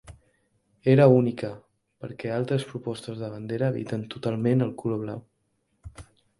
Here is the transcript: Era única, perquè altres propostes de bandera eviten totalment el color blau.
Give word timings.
Era 0.93 1.05
única, 1.21 1.51
perquè 2.05 2.33
altres 2.39 2.67
propostes 2.71 3.21
de 3.21 3.31
bandera 3.35 3.71
eviten 3.77 4.09
totalment 4.17 4.69
el 4.71 4.75
color 4.83 5.03
blau. 5.07 5.25